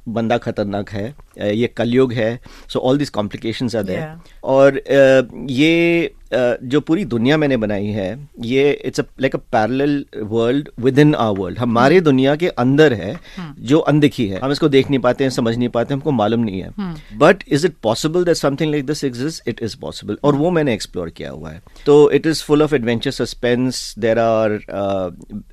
बंदा 0.08 0.38
खतरनाक 0.38 0.90
है 0.90 1.14
ये 1.54 1.66
कलयुग 1.76 2.12
है 2.12 2.38
so 2.68 2.78
all 2.78 2.98
this 2.98 3.10
complications 3.10 3.76
are 3.76 3.82
there 3.82 4.16
और 4.44 4.78
uh, 4.78 5.50
ये 5.50 6.14
जो 6.32 6.80
पूरी 6.80 7.04
दुनिया 7.04 7.36
मैंने 7.36 7.56
बनाई 7.56 7.86
है 7.86 8.08
ये 8.44 8.70
it's 8.86 9.00
like 9.20 9.34
a 9.34 9.38
parallel 9.52 10.04
world 10.22 10.68
within 10.98 11.14
our 11.14 11.38
world 11.38 11.58
हमारे 11.58 12.00
दुनिया 12.00 12.34
के 12.36 12.48
अंदर 12.48 12.92
है 12.92 13.14
जो 13.60 13.78
अनदेखी 13.78 14.26
है। 14.28 14.40
हम 14.40 14.52
इसको 14.52 14.68
देख 14.68 14.90
नहीं 14.90 15.00
पाते 15.00 15.24
हैं 15.24 15.30
समझ 15.30 15.56
नहीं 15.56 15.68
पाते 15.68 15.94
हमको 15.94 16.10
मालूम 16.12 16.40
नहीं 16.40 16.60
है। 16.62 17.18
But 17.18 17.44
is 17.48 17.66
it 17.66 17.74
possible 17.82 18.24
that 18.24 18.36
something 18.36 18.70
like 18.70 18.86
this 18.86 19.04
exist 19.04 19.48
it 19.48 19.62
is 19.62 19.76
possible 19.80 20.18
और 20.24 20.34
वो 20.34 20.50
मैंने 20.50 20.74
एक्सप्लोर 20.74 21.10
किया 21.10 21.30
हुआ 21.30 21.50
है। 21.50 21.62
तो 21.86 22.10
it 22.10 22.26
is 22.26 22.42
full 22.44 22.62
of 22.62 22.74
adventure 22.74 23.10
suspense 23.10 23.94
there 23.98 24.18
are 24.18 24.58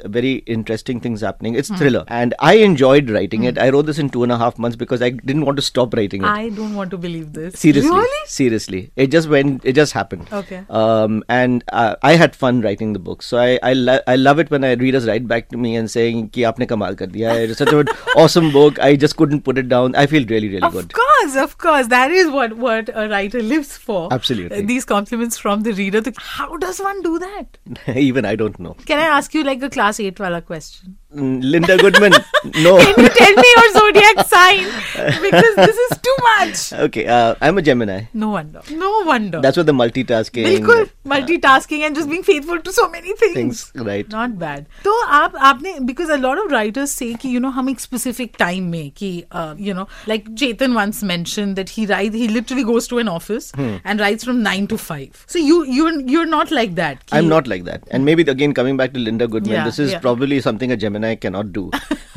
very 0.07 0.33
interesting 0.47 1.01
things 1.05 1.23
happening 1.23 1.57
it's 1.57 1.71
thriller 1.71 2.05
and 2.11 2.35
I 2.43 2.59
enjoyed 2.59 3.11
writing 3.11 3.45
it 3.45 3.59
I 3.59 3.69
wrote 3.69 3.85
this 3.85 3.99
in 3.99 4.07
two 4.07 4.23
and 4.23 4.31
half 4.45 4.59
months 4.65 4.79
because 4.83 5.01
I 5.01 5.09
didn't 5.11 5.45
want 5.49 5.57
to 5.61 5.65
stop 5.67 5.93
writing 5.99 6.23
it. 6.23 6.27
I 6.27 6.49
don't 6.61 6.75
want 6.81 6.91
to 6.95 6.97
believe 7.05 7.33
this. 7.33 7.59
Seriously, 7.59 7.89
really? 7.89 8.25
seriously, 8.37 8.81
it 8.95 9.11
just 9.17 9.29
went. 9.35 9.65
It 9.73 9.73
just 9.81 9.93
happened. 9.99 10.27
Okay. 10.41 10.63
Um, 10.69 11.23
and 11.29 11.63
uh, 11.83 11.95
I 12.11 12.13
had 12.23 12.35
fun 12.35 12.61
writing 12.61 12.93
the 12.93 13.03
book, 13.09 13.23
so 13.29 13.37
I 13.37 13.59
I, 13.71 13.73
lo- 13.73 13.99
I 14.07 14.15
love 14.15 14.39
it 14.45 14.51
when 14.55 14.63
I 14.63 14.73
readers 14.85 15.07
write 15.11 15.27
back 15.33 15.49
to 15.55 15.57
me 15.65 15.75
and 15.81 15.91
saying 15.95 16.29
ki 16.37 16.47
aapne 16.51 16.69
kamal 16.73 16.95
kar 17.03 17.07
diya. 17.17 17.35
It's 17.49 17.63
such 17.63 17.73
an 17.73 17.87
awesome 18.25 18.51
book. 18.57 18.81
I 18.89 18.95
just 19.05 19.17
couldn't 19.23 19.45
put 19.49 19.61
it 19.63 19.69
down. 19.75 19.95
I 20.03 20.05
feel 20.15 20.25
really 20.33 20.49
really 20.55 20.67
of 20.69 20.73
good. 20.77 20.85
Of 20.85 20.99
course, 21.01 21.39
of 21.45 21.57
course, 21.67 21.87
that 21.95 22.11
is 22.23 22.31
what 22.39 22.57
what 22.67 22.93
a 23.05 23.07
writer 23.15 23.43
lives 23.53 23.77
for. 23.89 24.01
Absolutely. 24.19 24.63
Uh, 24.63 24.67
these 24.73 24.85
compliments 24.93 25.37
from 25.45 25.63
the 25.69 25.73
reader. 25.81 26.03
How 26.17 26.57
does 26.57 26.79
one 26.79 27.01
do 27.01 27.17
that? 27.19 27.57
Even 28.09 28.25
I 28.25 28.35
don't 28.35 28.59
know. 28.59 28.75
Can 28.85 28.99
I 28.99 29.09
ask 29.17 29.33
you 29.33 29.43
like 29.43 29.61
a 29.61 29.69
class 29.69 29.99
eight 29.99 30.19
wala 30.19 30.41
question? 30.41 30.97
Mm, 31.20 31.38
linda 31.52 31.76
goodman 31.76 32.12
no 32.64 32.72
Can 32.80 32.94
you 33.04 33.08
tell 33.14 33.32
me 33.38 33.48
your 33.52 33.70
zodiac 33.76 34.18
sign? 34.32 34.66
Because 35.22 35.56
this 35.56 35.78
is 35.84 35.98
too 36.06 36.14
much. 36.26 36.60
okay 36.84 37.04
uh, 37.14 37.34
i'm 37.46 37.58
a 37.58 37.62
gemini 37.68 37.96
No 38.14 38.28
wonder. 38.34 38.60
No 38.82 38.90
wonder. 39.08 39.40
that's 39.46 39.56
what 39.60 39.66
the 39.70 39.74
multitasking 39.78 40.46
बिल्कुल 40.50 40.84
multitasking 41.14 41.82
and 41.88 41.96
just 42.00 42.08
being 42.12 42.22
faithful 42.28 42.60
to 42.68 42.72
so 42.76 42.84
many 42.92 43.14
things. 43.22 43.34
things 43.38 43.86
right 43.88 44.08
Not 44.14 44.36
bad. 44.44 44.66
तो 44.84 44.94
आप 45.18 45.34
आपने 45.50 45.72
because 45.90 46.12
a 46.16 46.18
lot 46.26 46.42
of 46.44 46.54
writers 46.56 46.94
say 47.00 47.10
कि 47.24 47.32
you 47.34 47.40
know 47.46 47.50
हम 47.58 47.68
एक 47.74 47.80
specific 47.86 48.38
time 48.44 48.70
में 48.76 48.90
कि 49.02 49.10
uh, 49.42 49.54
you 49.70 49.74
know 49.80 49.86
like 50.12 50.30
Chetan 50.44 50.78
once 50.80 51.02
mentioned 51.12 51.60
that 51.62 51.74
he 51.78 51.88
writes 51.92 52.20
he 52.22 52.28
literally 52.38 52.66
goes 52.70 52.88
to 52.94 53.02
an 53.04 53.12
office 53.16 53.50
and 53.58 54.06
writes 54.06 54.30
from 54.30 54.44
nine 54.46 54.70
to 54.74 54.80
five. 54.86 55.24
So 55.36 55.44
you 55.50 55.58
you're 55.80 55.92
you're 56.16 56.30
not 56.38 56.54
like 56.60 56.78
that. 56.80 57.04
कि- 57.06 57.18
I'm 57.20 57.28
not 57.36 57.52
like 57.56 57.64
that. 57.72 57.90
And 57.90 58.10
maybe 58.12 58.28
again 58.36 58.56
coming 58.62 58.80
back 58.84 58.96
to 58.98 59.04
Linda 59.10 59.30
Goodman, 59.36 59.56
Yeah, 59.58 59.68
this 59.72 59.82
is 59.88 59.92
yeah. 59.98 60.06
probably 60.08 60.40
something 60.48 60.70
a 60.78 60.80
Gemini 60.86 61.03
cannot 61.13 61.51
do. 61.53 61.69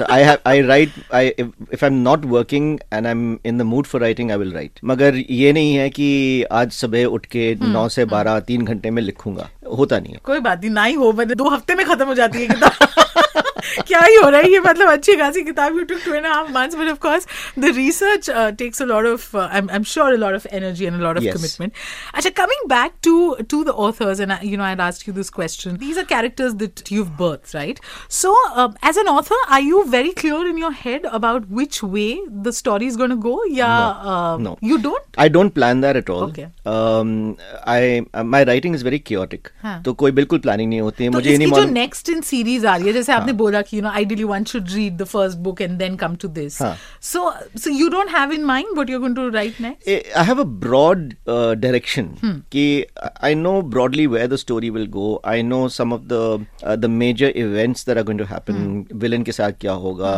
I 0.09 0.19
have 0.21 0.41
I 0.47 0.61
write 0.63 0.93
I 1.11 1.35
if, 1.37 1.49
if 1.71 1.83
I'm 1.83 2.03
not 2.03 2.25
working 2.25 2.69
and 2.91 3.07
I'm 3.07 3.25
in 3.45 3.59
the 3.59 3.65
mood 3.65 3.87
for 3.87 4.01
writing, 4.01 4.33
I 4.33 4.39
will 4.43 4.53
write. 4.53 4.81
मगर 4.85 5.17
ये 5.17 5.53
नहीं 5.53 5.75
है 5.75 5.89
कि 5.91 6.09
आज 6.61 6.73
सुबह 6.73 7.05
उठ 7.19 7.27
के 7.37 7.55
नौ 7.63 7.89
से 7.89 8.05
बारह 8.15 8.39
तीन 8.51 8.65
घंटे 8.65 8.91
में 8.91 9.03
लिखूँगा 9.03 9.49
होता 9.79 9.99
नहीं 9.99 10.13
है 10.13 10.21
कोई 10.25 10.41
बात 10.41 10.61
नहीं 10.61 10.71
ना 10.71 10.85
ही 10.85 10.95
हो 10.95 11.13
दो 11.25 11.49
हफ़्ते 11.49 11.75
में 11.75 11.87
खत्म 11.87 12.07
हो 12.07 12.15
जाती 12.15 12.39
है 12.39 12.47
किताब 12.47 12.88
क्या 13.88 14.00
ही 14.00 14.16
हो 14.16 14.30
रहा 14.30 14.42
है 14.42 14.52
ये 14.52 14.60
मतलब 14.60 14.90
अच्छी 14.92 15.16
खासी 15.18 15.44
किताब 15.44 15.78
you 15.78 15.84
took 15.92 16.00
two 16.06 16.14
and 16.14 16.26
half 16.26 16.50
months 16.56 16.76
but 16.76 16.92
of 16.92 16.98
course 17.08 17.28
the 17.60 17.74
research 17.76 18.30
takes 18.60 18.82
a 18.82 18.86
lot 18.86 19.06
of 19.14 19.36
I 19.36 19.62
am 19.76 19.84
sure 19.94 20.14
a 20.14 20.18
lot 20.26 20.36
of 20.36 20.46
energy 20.62 20.86
and 20.86 20.96
a 20.96 21.04
lot 21.04 21.18
of 21.18 21.22
Yes. 21.24 21.36
commitment 21.36 21.78
अच्छा 22.20 22.30
coming 22.38 22.64
back 22.72 22.96
to 23.08 23.12
to 23.54 23.60
the 23.68 23.74
authors 23.84 24.22
and 24.26 24.34
I, 24.36 24.38
you 24.54 24.58
know 24.62 24.66
I'd 24.70 24.82
asked 24.88 25.06
you 25.10 25.14
this 25.20 25.30
question 25.38 25.78
these 25.84 26.00
are 26.02 26.06
characters 26.10 26.56
that 26.64 26.82
you've 26.96 27.12
birthed 27.22 27.54
right 27.58 27.80
so 28.18 28.34
uh, 28.64 28.68
as 28.92 29.00
an 29.04 29.12
author 29.14 29.40
are 29.58 29.62
you 29.68 29.84
very 29.94 30.12
clear 30.24 30.42
in 30.50 30.60
your 30.64 30.72
head 30.82 31.08
about 31.22 31.48
which 31.62 31.80
way 31.96 32.10
the 32.48 32.54
story 32.60 32.90
is 32.94 32.98
going 33.04 33.16
to 33.16 33.20
go 33.28 33.36
yeah 33.60 33.78
uh, 34.14 34.38
no. 34.48 34.58
you 34.72 34.80
don't 34.88 35.14
I 35.18 35.28
don't 35.30 35.54
plan 35.56 35.82
that 35.82 35.96
at 35.96 36.10
all. 36.10 36.24
Okay. 36.24 36.48
Um, 36.66 37.10
I 37.66 38.06
uh, 38.14 38.24
my 38.24 38.44
writing 38.44 38.74
is 38.74 38.82
very 38.88 39.00
chaotic. 39.10 39.52
हाँ. 39.62 39.82
तो 39.84 39.94
कोई 40.02 40.12
बिल्कुल 40.20 40.40
planning 40.40 40.70
नहीं 40.70 40.82
होती 40.82 41.04
है 41.04 41.10
तो 41.10 41.16
मुझे 41.18 41.30
ये 41.30 41.34
इसकी 41.34 41.44
नहीं 41.44 41.52
जो 41.52 41.62
मालूम 41.62 41.74
नेक्स्ट 41.74 42.10
इन 42.10 42.22
सीरीज 42.30 42.66
आ 42.66 42.76
रही 42.76 42.88
है 42.88 42.94
जैसे 42.94 43.12
आपने 43.14 43.34
बोला 43.42 43.62
कि 43.70 43.77
You 43.78 43.82
know 43.82 43.90
ideally 43.90 44.24
one 44.24 44.44
should 44.54 44.70
read 44.74 44.98
the 44.98 45.04
first 45.04 45.38
book 45.48 45.62
and 45.62 45.78
then 45.80 45.96
come 45.96 46.16
to 46.22 46.28
this 46.28 46.62
हाँ. 46.62 46.76
So 47.02 47.32
so 47.64 47.70
you 47.70 47.90
don't 47.90 48.10
have 48.16 48.32
in 48.32 48.44
mind 48.46 48.74
what 48.74 48.90
you 48.90 48.96
are 48.96 49.02
going 49.02 49.16
to 49.16 49.30
write 49.30 49.62
next 49.62 49.92
I 50.16 50.24
have 50.24 50.40
a 50.40 50.46
broad 50.64 51.02
uh, 51.34 51.54
direction. 51.56 52.10
Hmm. 52.22 52.36
कि 52.52 52.86
I 53.22 53.34
know 53.34 53.54
broadly 53.76 54.06
where 54.08 54.28
the 54.28 54.38
story 54.38 54.70
will 54.70 54.88
go. 54.88 55.08
I 55.32 55.42
know 55.42 55.62
some 55.78 55.96
of 55.96 56.08
the 56.08 56.20
uh, 56.64 56.76
the 56.76 56.90
major 56.98 57.30
events 57.44 57.84
that 57.90 58.02
are 58.02 58.06
going 58.10 58.22
to 58.22 58.28
happen. 58.32 58.60
Hmm. 58.60 59.00
Villain 59.04 59.26
के 59.26 59.32
साथ 59.32 59.60
क्या 59.62 59.74
होगा? 59.86 60.14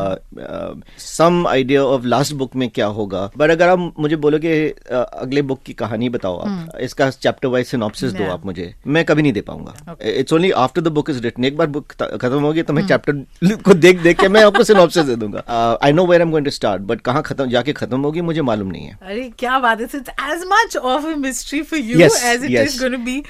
Uh, 0.49 0.75
some 1.05 1.39
idea 1.53 1.85
of 1.93 2.05
last 2.15 2.37
book 2.41 2.55
में 2.55 2.69
क्या 2.69 2.87
होगा? 2.99 3.23
But 3.37 3.51
अगर 3.51 3.69
आप 3.69 3.93
मुझे 3.99 4.15
बोलोगे 4.25 4.53
uh, 4.71 5.03
अगले 5.25 5.41
बुक 5.51 5.61
की 5.65 5.73
कहानी 5.83 6.09
बताओ 6.09 6.37
आप 6.39 6.77
इसका 6.81 7.09
चैप्टर 7.09 7.47
वाइज 7.47 7.67
सिनॉप्सिस 7.67 8.11
दो 8.11 8.17
Hmm. 8.17 8.25
Yeah. 8.25 8.33
आप 8.33 8.45
मुझे 8.45 8.73
मैं 8.87 9.03
कभी 9.05 9.21
नहीं 9.21 9.33
दे 9.33 9.41
पाऊंगा 9.41 9.95
it's 10.01 10.33
only 10.33 10.51
after 10.63 10.81
the 10.81 10.87
book 10.97 11.09
is 11.09 11.23
written 11.25 11.45
एक 11.45 11.57
बार 11.57 11.67
बुक 11.77 11.91
खत्म 11.91 12.39
होगी 12.41 12.63
तो 12.63 12.73
मैं 12.73 12.85
चैप्टर 12.87 13.48
को 13.56 13.74
देख 13.74 14.00
देख 14.02 14.20
के 14.20 14.28
मैं 14.28 14.42
आपको 14.44 14.64
सिनॉप्सिस 14.64 15.04
दे 15.04 15.16
दूँगा। 15.16 15.78
I 15.84 15.92
know 15.92 16.06
where 16.06 16.22
am 16.22 16.30
going 16.30 16.44
to 16.44 16.50
start 16.50 16.82
but 16.82 17.00
कहाँ 17.00 17.22
खत्म 17.22 17.48
जाके 17.50 17.72
खत्म 17.72 18.00
होगी 18.00 18.20
मुझे 18.20 18.42
मालूम 18.42 18.68
नहीं 18.70 18.86
है। 18.86 18.98
अरे 19.02 19.30
क्या 19.38 19.58
बात 19.58 19.80
है 19.80 19.84
it's 19.84 19.94
as 19.94 20.44
much 20.52 20.76
of 20.76 21.06
a 21.06 21.14
mystery 21.18 21.62
for 21.62 21.80
you 21.80 22.00
as 22.00 22.44
it 22.44 22.50
is 22.50 22.78
going 22.80 22.94
to 22.94 23.02
be 23.04 23.22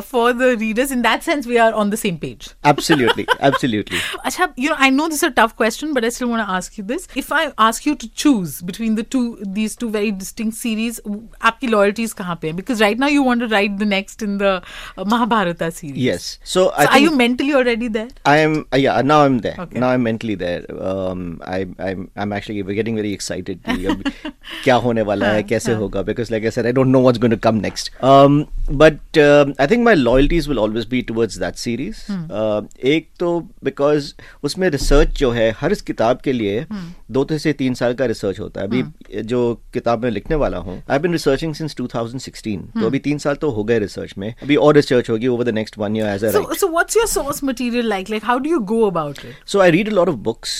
for 0.00 0.32
the 0.32 0.56
readers 0.60 0.92
in 0.92 1.02
that 1.02 1.22
sense 1.22 1.46
we 1.46 1.56
are 1.56 1.72
on 1.72 1.90
the 1.90 1.94
same 1.94 2.16
page 2.16 2.50
absolutely 2.66 3.26
absolutely 3.42 3.98
अच्छा 4.24 4.48
you 4.58 4.70
know 4.70 4.76
I 4.80 4.90
know 4.90 5.08
this 5.08 5.24
is 5.24 5.30
a 5.30 5.34
tough 5.36 5.54
question 5.58 5.92
but 5.92 6.04
I 6.04 6.10
still 6.10 6.28
want 6.28 6.44
to 6.44 6.52
ask 6.52 6.78
you 6.78 6.84
this 6.86 7.08
if 7.16 7.32
I 7.34 7.46
ask 7.68 7.86
you 7.86 7.94
to 7.94 8.08
choose 8.16 8.58
between 8.64 8.94
the 8.94 9.04
two 9.12 9.22
these 9.58 9.78
two 9.78 9.88
very 9.88 10.10
distinct 10.10 10.56
series 10.58 11.00
आपकी 11.42 11.66
loyalties 11.66 12.12
कहाँ 12.12 12.38
पे 12.42 12.46
है? 12.46 12.52
Because 12.52 12.80
right 12.80 12.98
now 13.00 13.08
you 13.10 13.24
want 13.24 13.40
to 13.40 13.46
write 13.48 13.70
the 13.78 13.88
next 13.88 14.22
in 14.22 14.38
the 14.38 14.60
Mahabharata 15.08 15.62
series 15.64 16.08
yes 16.08 16.38
so 16.44 16.66
I 16.68 16.86
think 16.86 16.94
are 16.94 17.00
you 17.00 17.10
mentally 17.16 17.52
already 17.52 17.88
there 17.88 18.08
I 18.26 18.38
am 18.40 18.62
yeah 18.78 19.00
now 19.02 19.20
I 19.20 19.26
am 19.26 19.38
there 19.40 19.61
Okay. 19.61 19.79
now 19.83 19.89
i'm 19.95 20.03
mentally 20.07 20.35
there 20.41 20.63
um 20.91 21.23
i 21.53 21.59
i'm 21.87 22.03
i'm 22.23 22.33
actually 22.37 22.63
getting 22.79 22.99
very 23.01 23.13
excited 23.17 23.59
कि 23.69 23.85
अब 23.93 24.03
क्या 24.63 24.75
होने 24.85 25.01
वाला 25.09 25.27
है 25.31 25.43
कैसे 25.43 25.73
होगा 25.81 26.03
because 26.09 26.31
like 26.35 26.47
i 26.49 26.53
said 26.57 26.69
i 26.71 26.73
don't 26.79 26.95
know 26.95 27.01
what's 27.07 27.21
going 27.25 27.35
to 27.35 27.39
come 27.47 27.61
next 27.65 27.91
um 28.11 28.37
but 28.83 29.19
um, 29.25 29.53
i 29.65 29.67
think 29.73 29.85
my 29.89 29.95
loyalties 30.01 30.47
will 30.51 30.61
always 30.65 30.87
be 30.95 31.01
towards 31.11 31.39
that 31.43 31.61
series 31.65 32.03
uh, 32.11 32.61
एक 32.93 33.09
तो 33.19 33.31
because 33.69 34.11
उसमें 34.43 34.69
रिसर्च 34.69 35.17
जो 35.19 35.31
है 35.31 35.49
हर 35.59 35.71
इस 35.71 35.81
किताब 35.91 36.19
के 36.23 36.33
लिए 36.33 36.65
दो 37.11 37.23
तो 37.23 37.37
से 37.37 37.53
तीन 37.53 37.73
साल 37.73 37.93
का 37.99 38.05
रिसर्च 38.05 38.39
होता 38.39 38.61
है 38.61 38.67
अभी 38.67 39.21
जो 39.33 39.39
किताब 39.73 40.03
मैं 40.03 40.11
लिखने 40.11 40.35
वाला 40.35 40.57
हूँ 40.67 40.81
आई 40.91 40.99
बिन 40.99 41.11
रिसर्चिंग 41.11 41.53
सिंस 41.55 41.75
2016 41.81 42.57
तो 42.79 42.85
अभी 42.85 42.99
तीन 43.07 43.17
साल 43.25 43.35
तो 43.41 43.49
हो 43.51 43.63
गए 43.63 43.79
रिसर्च 43.79 44.13
में 44.17 44.33
अभी 44.43 44.55
और 44.55 44.75
रिसर्च 44.75 45.09
होगी 45.09 45.27
over 45.27 45.43
the 45.43 45.53
next 45.55 45.77
one 45.77 45.95
year 45.97 46.07
as 46.07 46.25
I 46.25 46.31
So, 46.31 46.41
so 46.61 46.67
what's 46.73 46.95
your 46.99 47.07
source 47.13 47.41
material 47.49 47.87
like? 47.93 48.09
Like, 48.13 48.23
how 48.31 48.37
do 48.45 48.49
you 48.53 48.59
go 48.71 48.79
about 48.87 49.23
it? 49.29 49.35
So 49.52 49.60
I 49.60 49.70
read 49.70 49.88
a 49.88 49.92
lot 49.92 50.08
of 50.08 50.16
books 50.28 50.58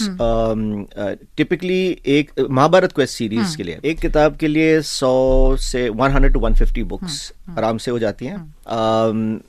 typically 1.36 1.80
एक 2.16 2.30
Mahabharata 2.50 2.92
quest 2.92 3.14
series 3.18 3.56
के 3.56 3.62
लिए। 3.62 3.78
एक 3.84 3.98
किताब 4.00 4.36
के 4.36 4.48
लिए 4.48 4.80
100 4.80 5.56
से 5.60 5.88
100 5.90 6.32
to 6.34 6.40
150 6.40 6.82
books 6.88 7.32
आराम 7.58 7.78
से 7.78 7.90
हो 7.90 7.98
जाती 7.98 8.26
हैं। 8.26 8.38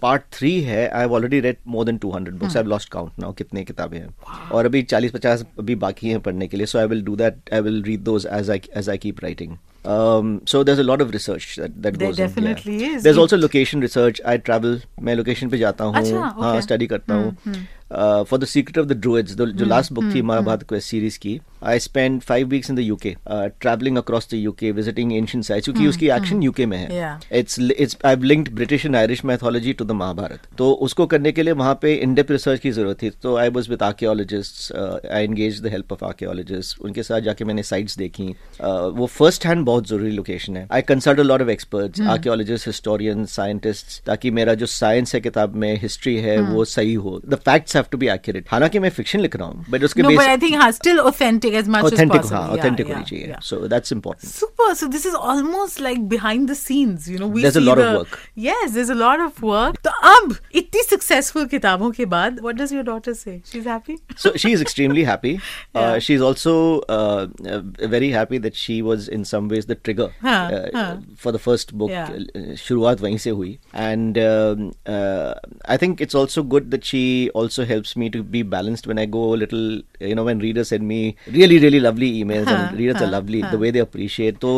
पार्ट 0.01 0.21
थ्री 0.33 0.59
है। 0.61 0.87
I 0.87 1.01
have 1.01 1.13
already 1.13 1.39
read 1.39 1.57
more 1.67 1.85
than 1.85 1.97
200 2.05 2.39
books 2.39 2.57
I 2.57 2.63
lost 2.63 2.89
count 2.91 3.19
now 3.19 3.33
कितने 3.33 3.63
किताबें 3.63 3.97
हैं। 3.99 4.07
और 4.51 4.65
अभी 4.65 4.83
40 4.93 5.11
50 5.15 5.45
अभी 5.59 5.75
बाकी 5.83 6.09
हैं 6.09 6.19
पढ़ने 6.21 6.47
के 6.47 6.57
लिए। 6.57 6.65
So 6.65 6.79
I 6.79 6.85
will 6.87 7.03
do 7.03 7.15
that 7.15 7.53
I 7.53 7.61
will 7.61 7.81
read 7.87 8.03
those 8.03 8.27
as 8.31 8.49
I 8.51 8.61
as 8.77 8.89
I 8.89 8.97
keep 9.05 9.23
writing 9.23 9.57
Um, 9.93 10.27
so 10.49 10.59
there's 10.67 10.79
a 10.81 10.83
lot 10.89 11.01
of 11.03 11.09
research 11.13 11.45
that, 11.61 11.73
that 11.85 11.95
There 12.01 12.09
goes 12.09 12.19
definitely 12.19 12.75
in. 12.75 12.83
yeah. 12.83 12.91
is. 12.97 13.01
There's 13.05 13.17
also 13.23 13.39
location 13.39 13.81
research. 13.85 14.21
I 14.33 14.35
travel. 14.49 14.77
मैं 15.07 15.15
location 15.15 15.49
पे 15.49 15.57
जाता 15.57 15.83
हूँ। 15.83 15.95
अच्छा, 15.95 16.19
हाँ. 16.37 16.61
Study 16.61 16.87
करता 16.87 17.15
हूँ। 17.15 17.55
For 17.93 18.39
the 18.39 18.45
secret 18.47 18.77
of 18.77 18.87
the 18.87 18.99
druids 19.01 19.33
जो 19.35 19.65
last 19.65 19.93
book 19.93 20.13
थी 20.15 20.21
महाभारत 20.21 20.63
क्वेस्ट 20.69 20.89
सीरीज़ 20.89 21.19
की 21.19 21.39
I 21.63 21.79
spend 21.79 22.19
five 22.21 22.47
weeks 22.47 22.69
in 22.69 22.75
the 22.75 22.79
UK 22.79 23.15
travelling 23.29 23.97
across 23.97 24.27
the 24.31 24.37
UK 24.37 24.71
visiting 24.71 25.13
ancient 25.13 25.45
sites 25.45 25.65
क्योंकि 25.65 25.87
उसकी 25.87 26.09
एक्शन 26.11 26.43
यूके 26.43 26.65
में 26.65 26.77
है। 26.77 27.19
It's 27.39 27.59
it's 27.59 27.97
I 28.05 28.15
linked 28.23 28.53
British 28.55 28.85
and 28.85 28.95
Irish 28.95 29.23
mythology 29.25 29.73
to 29.73 29.85
the 29.85 29.91
Mahabharata 30.01 30.47
तो 30.57 30.71
उसको 30.87 31.05
करने 31.13 31.31
के 31.31 31.43
लिए 31.43 31.53
वहाँ 31.55 31.77
पे 31.81 31.93
इन 31.95 32.13
डेप्थ 32.13 32.31
रिसर्च 32.31 32.59
की 32.59 32.71
ज़रूरत 32.71 33.01
थी। 33.01 33.09
तो 33.23 33.35
I 33.37 33.49
was 33.49 33.69
with 33.69 33.83
archaeologist 33.83 34.71
I 34.75 35.23
engage 35.23 35.61
the 35.61 35.67
help 35.71 35.91
of 35.93 36.05
archaeologist 36.05 36.81
उनके 36.81 37.03
साथ 37.03 37.21
जाके 37.21 37.45
मैंने 37.45 37.63
साइट्स 37.63 37.97
देखी। 37.97 38.23
Uh, 38.23 38.89
वो 38.95 39.05
फ़र्स्ट 39.07 39.45
हैंड 39.45 39.65
बहुत 39.65 39.87
ज़रूरी 39.87 40.11
लोकेशन 40.11 40.57
है। 40.57 40.67
I 40.71 40.81
consult 40.83 41.19
a 41.19 41.23
lot 41.23 41.41
of 41.41 41.49
experts 41.49 42.01
archaeologist 42.01 42.67
historian 42.67 43.25
scientist 43.27 44.03
ताकि 44.05 44.31
मेरा 44.31 44.53
जो 44.53 44.65
साइंस 44.65 45.13
है 45.15 45.21
किताब 45.21 45.55
में 45.55 45.75
हिस्ट्री 45.81 46.15
है 46.21 46.39
वो 46.43 46.65
सही 46.67 46.93
हो। 46.95 47.19
The 47.25 47.35
facts 47.45 47.75
have 47.75 47.82
to 47.92 47.98
be 47.98 48.08
accurate 48.08 48.46
हालांकि 48.50 48.78
मैं 48.78 48.90
फिक्शन 48.90 49.20
लिख 49.20 49.36
रहा 49.36 49.48
हूँ 49.48 49.64
बट 49.70 49.84
उसके 49.84 50.02
No, 50.02 50.08
but 50.10 50.24
I 50.24 50.36
base 50.36 50.40
think 50.40 50.56
हाँ, 50.62 50.70
still 50.72 51.00
authentic 51.00 51.54
as 51.60 51.68
much 51.74 51.84
as 51.84 51.92
authentic 51.92 52.20
possible. 52.20 52.36
हाँ 52.36 52.48
Yeah, 52.48 52.58
ऑथेंटिक 52.58 52.86
yeah, 52.86 52.94
होनी 52.94 53.04
चाहिए 53.10 53.26
yeah. 53.32 53.42
So 53.44 53.66
that's 53.68 53.92
important 53.92 54.32
Super. 54.34 54.68
So 54.80 54.88
this 54.94 55.04
is 55.10 55.14
almost 55.32 55.80
like 55.88 56.02
behind 56.14 56.48
the 56.52 56.56
scenes, 56.62 57.08
you 57.12 57.18
know. 57.22 57.28
We 57.36 57.42
There's 57.44 57.56
a 57.56 57.60
see 57.60 57.68
lot 57.68 57.82
of 57.84 57.88
the- 57.90 57.98
work. 57.98 58.18
Yes, 58.46 58.72
there's 58.76 58.92
a 58.94 58.98
lot 59.02 59.24
of 59.26 59.42
work. 59.50 59.80
तो 59.84 59.90
अब 60.10 60.36
इतनी 60.62 60.82
successful 60.88 61.48
किताबों 61.50 61.90
के 62.00 62.04
बाद, 62.14 62.40
what 62.48 62.58
does 62.62 62.72
your 62.76 62.84
daughter 62.90 63.14
say? 63.22 63.36
She's 63.52 63.68
happy. 63.72 63.98
so 64.24 64.32
she 64.44 64.52
is 64.58 64.64
extremely 64.66 65.04
happy. 65.10 65.32
Yeah. 65.34 65.80
Uh, 65.82 65.98
she's 66.08 66.24
also 66.28 66.54
uh, 66.96 67.26
uh, 67.56 67.60
very 67.96 68.10
happy 68.18 68.38
that 68.48 68.60
she 68.64 68.78
was 68.90 69.08
in 69.18 69.24
some 69.32 69.48
ways 69.54 69.66
the 69.72 69.78
trigger 69.88 70.08
हाँ, 70.22 70.38
uh, 70.58 70.62
हाँ. 70.76 70.88
for 71.24 71.32
the 71.38 71.42
first 71.48 71.74
book. 71.82 71.90
Yeah. 71.96 72.12
Uh, 72.42 72.54
शुरुआत 72.64 73.00
वहीं 73.00 73.18
से 73.26 73.30
हुई 73.40 73.58
and 73.88 74.18
um, 74.24 74.64
uh, 74.96 75.34
I 75.74 75.76
think 75.84 76.00
it's 76.06 76.18
also 76.22 76.42
good 76.56 76.70
that 76.76 76.84
she 76.92 77.02
also 77.42 77.61
helps 77.65 77.95
me 77.95 78.09
to 78.09 78.21
be 78.35 78.41
balanced 78.43 78.87
when 78.87 78.99
I 78.99 79.05
go 79.15 79.23
a 79.33 79.37
little 79.43 79.63
you 80.09 80.15
know 80.19 80.23
when 80.29 80.39
readers 80.39 80.69
send 80.73 80.87
me 80.87 80.99
really 81.37 81.59
really 81.65 81.79
lovely 81.79 82.09
emails 82.23 82.47
हाँ, 82.47 82.57
and 82.57 82.77
readers 82.79 82.95
हाँ, 82.97 83.07
are 83.07 83.11
हाँ, 83.11 83.15
lovely 83.15 83.41
हाँ. 83.41 83.51
the 83.51 83.59
way 83.63 83.71
they 83.77 83.83
appreciate 83.85 84.39
तो 84.45 84.51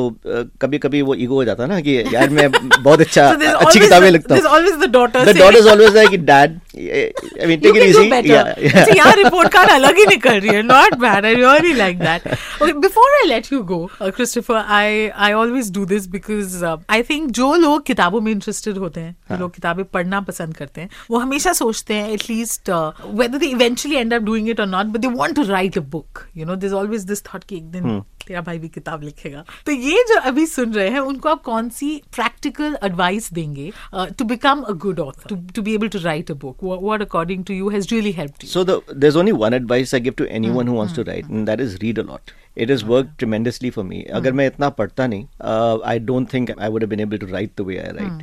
कभी 0.61 0.77
कभी 0.85 1.01
वो 1.09 1.15
ego 1.15 1.39
हो 1.41 1.43
जाता 1.45 1.63
है 1.63 1.69
ना 1.69 1.79
कि 1.87 1.97
यार 2.15 2.29
मैं 2.39 2.49
बहुत 2.51 3.01
अच्छा 3.01 3.31
So 3.33 3.55
अच्छी 3.65 3.79
किताबें 3.79 4.09
लिखता 4.11 4.35
There's 4.35 4.47
हूँ 4.47 4.57
always 4.57 4.77
the 4.85 4.91
daughter. 4.97 5.25
the 5.25 5.33
saying, 5.33 5.37
daughter 5.43 5.57
is 5.57 5.67
always 5.75 5.93
like 6.01 6.25
dad 6.25 6.59
I 6.75 7.45
mean 7.47 7.61
You 7.63 7.73
it 7.73 7.83
easy. 7.83 8.09
better. 8.09 8.27
yeah, 8.27 8.53
yeah. 8.59 8.77
अच्छा, 8.79 8.93
यहाँ 8.95 9.13
रिपोर्ट 9.15 9.51
कार्ड 9.51 9.69
अलग 9.71 9.97
ही 9.97 10.05
निकल 10.05 10.39
रही 10.39 10.55
है. 10.55 10.61
Not 10.63 10.95
bad 10.99 11.25
I 11.25 11.35
really 11.35 11.73
like 11.73 11.99
that 11.99 12.27
okay 12.63 12.71
before 12.79 13.13
I 13.19 13.27
let 13.27 13.51
you 13.53 13.61
go 13.71 13.79
Christopher 14.01 14.55
I 14.55 15.07
I 15.07 15.33
always 15.33 15.71
do 15.73 15.85
this 15.85 16.07
because 16.15 16.63
I 16.65 17.03
think 17.09 17.29
जो 17.39 17.53
लोग 17.55 17.85
किताबों 17.85 18.21
में 18.21 18.31
इंटरेस्टेड 18.31 18.77
होते 18.77 19.01
हैं 19.01 19.15
जो 19.31 19.37
लोग 19.39 19.53
किताबें 19.55 19.83
पढ़ना 19.93 20.21
पसंद 20.31 20.57
करते 20.57 20.81
हैं 20.81 20.89
वो 21.11 21.19
हमेशा 21.19 21.53
सोचते 21.53 21.93
हैं 21.93 22.09
at least 22.13 22.69
whether 22.69 23.37
they 23.37 23.45
eventually 23.47 23.95
end 23.97 24.13
up 24.13 24.21
doing 24.21 24.49
it 24.49 24.59
और 24.59 24.67
not 24.67 24.85
but 24.85 24.99
they 24.99 25.13
want 25.15 25.35
to 25.35 25.43
write 25.49 25.77
a 25.77 25.81
book 25.95 26.25
you 26.37 26.45
know 26.45 26.55
this 26.65 26.73
always 26.81 27.03
this 27.13 27.23
thought 27.33 27.43
कि 27.43 27.57
एक 27.57 27.71
दिन 27.71 28.01
तेरा 28.27 28.41
भाई 28.41 28.59
भी 28.59 28.69
किताब 28.77 29.03
लिखेगा 29.03 29.43
तो 29.65 29.71
ये 29.71 30.03
जो 30.09 30.19
अभी 30.29 30.45
सुन 30.55 30.73
रहे 30.73 30.89
हैं 30.89 30.99
उनको 31.11 31.29
आप 31.29 31.41
कौन 31.43 31.69
सी 31.79 31.89
प्रैक्टिकल 32.15 32.77
एडवाइस 32.83 33.31
देंगे 33.33 33.71
to 34.19 34.25
become 34.25 34.61
a 34.61 34.73
good 34.85 34.99
author 34.99 35.35
to 35.55 35.61
be 35.61 35.73
able 35.75 35.87
to 35.95 35.99
write 36.03 36.31
a 36.31 36.35
book 36.45 36.63
what 36.63 37.01
according 37.01 37.45
to 37.45 37.53
you 37.53 37.69
has 37.69 37.87
really 37.93 38.11
helped 38.21 38.43
you 38.43 38.49
So 38.55 38.63
the, 38.63 38.75
there's 39.03 39.15
only 39.21 39.31
one 39.33 39.53
advice 39.55 39.93
I 39.93 39.99
give 39.99 40.15
to 40.17 40.25
anyone 40.39 40.67
who 40.67 40.73
wants 40.73 40.93
to 40.97 41.03
write, 41.07 41.29
and 41.29 41.47
that 41.47 41.63
is 41.63 41.77
read 41.81 41.97
a 41.97 42.05
lot. 42.09 42.31
It 42.65 42.69
has 42.69 42.83
worked 42.91 43.17
tremendously 43.23 43.71
for 43.77 43.83
me. 43.87 44.03
अगर 44.19 44.33
मैं 44.39 44.45
इतना 44.47 44.69
पढ़ता 44.77 45.07
नहीं, 45.07 45.25
uh, 45.53 45.79
I 45.93 45.97
don't 46.11 46.31
think 46.35 46.53
I 46.57 46.69
would 46.75 46.85
have 46.85 46.93
been 46.93 47.03
able 47.07 47.23
to 47.23 47.31
write 47.33 47.55
the 47.61 47.65
way 47.69 47.79
I 47.81 47.89
write. 47.97 48.21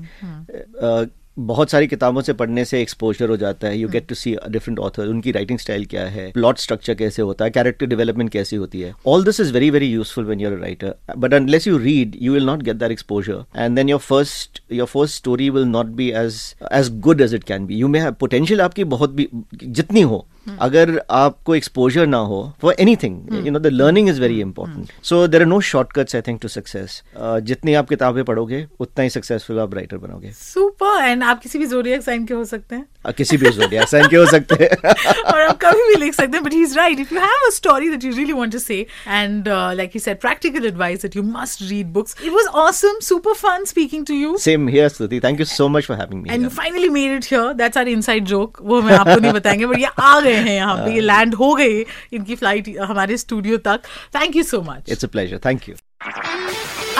Uh, 0.90 1.04
बहुत 1.36 1.70
सारी 1.70 1.86
किताबों 1.86 2.20
से 2.22 2.32
पढ़ने 2.32 2.64
से 2.64 2.80
एक्सपोजर 2.82 3.28
हो 3.28 3.36
जाता 3.36 3.68
है। 3.68 3.78
You 3.78 3.88
get 3.88 4.06
to 4.08 4.14
see 4.14 4.34
different 4.48 4.78
author 4.78 5.06
उनकी 5.08 5.32
राइटिंग 5.32 5.58
स्टाइल 5.58 5.84
क्या 5.90 6.04
है 6.06 6.30
प्लॉट 6.32 6.58
स्ट्रक्चर 6.58 6.94
कैसे 6.94 7.22
होता 7.22 7.44
है 7.44 7.50
कैरेक्टर 7.50 7.86
डेवलपमेंट 7.86 8.30
कैसी 8.30 8.56
होती 8.56 8.80
है। 8.80 8.92
All 9.06 9.24
this 9.24 9.40
is 9.40 9.52
very 9.52 9.70
very 9.70 9.86
useful 9.86 10.24
when 10.24 10.40
you're 10.40 10.58
writer 10.58 10.94
but 11.16 11.34
unless 11.34 11.66
you 11.66 11.78
read 11.78 12.16
you 12.22 12.32
will 12.32 12.46
not 12.46 12.62
get 12.62 12.76
that 12.76 12.92
exposure 12.92 13.44
and 13.56 13.76
then 13.76 13.88
your 13.88 14.00
first 14.00 14.62
your 14.72 14.86
first 14.86 15.16
story 15.16 15.48
will 15.50 15.64
not 15.68 15.86
be 15.96 16.10
as 16.10 16.42
as 16.72 16.98
good 17.00 17.20
as 17.20 17.34
it 17.34 17.44
can 17.44 17.66
be 17.66 17.76
you 17.76 17.88
may 17.88 18.10
potential 18.10 18.60
आपकी 18.60 18.84
बहुत 18.86 19.10
भी, 19.10 19.28
जितनी 19.54 20.00
हो। 20.02 20.26
Hmm. 20.42 20.54
अगर 20.60 20.90
आपको 21.10 21.54
exposure 21.54 22.06
ना 22.06 22.18
हो 22.18 22.38
for 22.62 22.74
anything 22.80 23.46
you 23.46 23.50
know 23.52 23.58
the 23.58 23.66
learning 23.66 24.08
is 24.08 24.20
very 24.20 24.40
important 24.40 25.04
so 25.04 25.26
there 25.26 25.40
are 25.42 25.46
no 25.46 25.60
shortcuts 25.60 26.16
I 26.16 26.22
think 26.22 26.40
to 26.42 26.48
success 26.48 27.02
जितनी 27.18 27.74
आप 27.74 27.88
किताबें 27.88 28.22
पढ़ोगे, 28.24 28.66
उतना 28.80 29.02
ही 29.02 29.10
सक्सेसफुल 29.10 29.58
आप 29.60 29.74
राइटर 29.74 29.96
बनोगे। 29.98 30.30
सुपर 30.32 31.04
and 31.04 31.21
एंड 31.22 31.30
आप 31.30 31.40
किसी 31.42 31.58
भी 31.58 31.66
जोडियक 31.66 32.02
साइन 32.02 32.24
के 32.26 32.34
हो 32.34 32.44
सकते 32.44 32.76
हैं। 32.76 32.84
आ, 33.06 33.10
किसी 33.10 33.36
भी 33.36 33.50
जोडिया 33.50 33.84
साइन 33.84 34.06
के 34.08 34.16
हो 34.16 34.24
सकते 34.26 34.54
हैं। 34.62 34.68
और 35.32 35.40
आप 35.40 35.58
कभी 35.62 35.82
भी 35.88 35.94
लिख 36.00 36.14
सकते 36.14 36.36
हैं 36.36 36.44
but 36.44 36.52
he 36.52 36.62
is 36.62 36.74
right 36.76 37.00
if 37.00 37.14
you 37.14 37.20
have 37.20 37.46
a 37.46 37.50
story 37.54 37.88
that 37.90 38.04
you 38.04 38.12
really 38.16 38.32
want 38.32 38.52
to 38.52 38.58
say 38.58 38.78
and 39.08 39.48
like 39.48 39.90
he 39.94 40.00
said 40.00 40.20
practical 40.20 40.66
advice 40.66 41.02
that 41.02 41.16
you 41.16 41.22
must 41.22 41.62
read 41.70 41.92
books 41.92 42.16
it 42.24 42.32
was 42.32 42.46
awesome 42.64 42.98
super 43.08 43.34
fun 43.34 43.64
speaking 43.64 44.06
to 44.06 44.14
you 44.14 44.36
same 44.38 44.68
here 44.68 44.88
Stuti 44.88 45.20
thank 45.20 45.40
you 45.40 45.46
so 45.46 45.68
much 45.68 45.86
for 45.86 45.96
having 45.96 46.22
me 46.22 46.30
and 46.32 46.42
you 46.42 46.48
finally 46.48 46.88
made 46.88 47.16
it 47.16 47.32
here 47.32 47.52
that's 47.52 47.78
our 47.78 47.88
inside 47.88 48.24
joke 48.24 48.58
वो 48.62 48.80
हम 48.80 48.92
आपको 48.92 49.20
नहीं 49.20 49.32
बताएँगे 49.32 49.66
but 49.66 49.78
ये 49.78 49.90
आ 49.98 50.18
गए 50.20 50.34
हैं 50.34 50.54
यहाँ 50.56 50.76
पे। 50.76 50.94
ये 50.94 51.00
लैंड 51.12 51.34
हो 51.34 51.54
गए 51.54 51.84
इनकी 52.12 52.34
फ़्लाइट 52.34 52.76
हमारे 52.82 53.16
स्टूडियो 53.16 53.56
तक। 53.68 53.80
Thank 54.14 54.36
you 54.36 54.42
so 54.42 54.62
much 54.62 54.90
it's 54.90 55.04
a 55.04 55.08
pleasure 55.08 55.40
thank 55.46 55.68
you 55.68 55.74